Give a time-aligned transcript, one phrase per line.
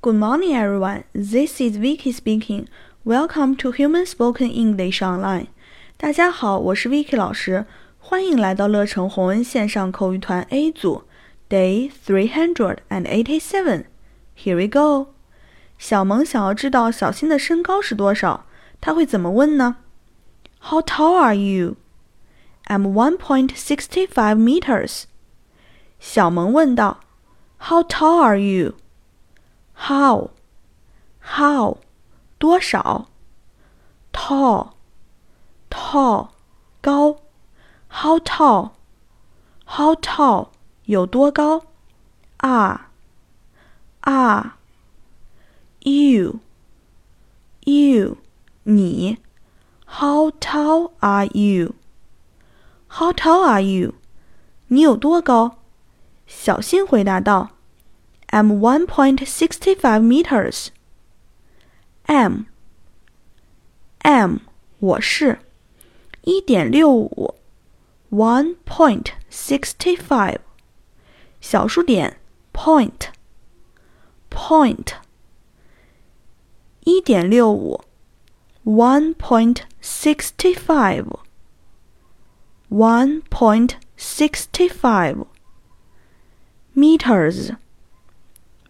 [0.00, 1.04] Good morning, everyone.
[1.12, 2.68] This is Vicky speaking.
[3.04, 5.46] Welcome to Human Spoken English Online.
[5.96, 7.66] 大家好，我是 Vicky 老师，
[7.98, 11.04] 欢迎来到乐成宏恩线上口语团 A 组，
[11.48, 13.84] Day three hundred and eighty-seven.
[14.36, 15.14] Here we go.
[15.78, 18.46] 小萌想要知道小新的身高是多少，
[18.80, 19.76] 他会怎么问呢？
[20.60, 21.76] How tall are you?
[22.66, 25.04] I'm one point sixty-five meters.
[25.98, 26.96] 小萌问道：“
[27.58, 28.74] How tall are you?
[29.81, 30.31] How?
[31.19, 31.77] How?
[32.37, 33.07] 多少
[34.11, 34.73] ？Tall?
[35.69, 36.29] Tall?
[36.81, 37.21] 高
[37.87, 38.71] ？How tall?
[39.65, 40.49] How tall?
[40.83, 41.63] 有多高
[42.39, 42.81] ？Are?
[44.01, 44.51] Are?
[45.79, 46.39] You?
[47.63, 48.17] You?
[48.63, 49.17] 你
[49.85, 51.73] ？How tall are you?
[52.89, 53.93] How tall are you?
[54.67, 55.55] 你有多高？
[56.27, 57.51] 小新回答道
[58.28, 60.68] ：“I'm one point sixty-five meters.”
[62.06, 62.46] M
[64.02, 64.38] M
[64.78, 65.38] 我是
[66.22, 67.34] 一点六五，
[68.10, 70.38] one point sixty-five
[71.40, 72.18] 小数点
[72.52, 73.08] point
[74.30, 74.92] point
[76.80, 77.84] 一点六五，
[78.64, 81.06] one point sixty-five
[82.68, 85.24] one point sixty-five
[86.74, 87.56] meters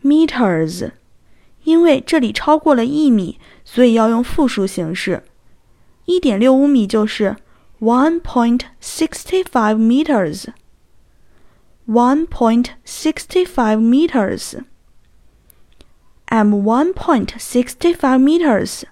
[0.03, 0.92] meters，
[1.64, 5.25] 因为这里超过了一米，所以要用复数形式。
[6.05, 7.36] 一点六五米就是
[7.80, 18.83] one point sixty five meters。one point sixty five meters。I'm one point sixty five meters。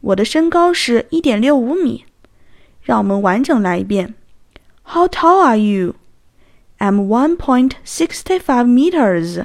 [0.00, 2.04] 我的身高是一点六五米。
[2.82, 4.14] 让我们完整来一遍。
[4.84, 5.96] How tall are you?
[6.78, 9.44] I'm 1.65 meters.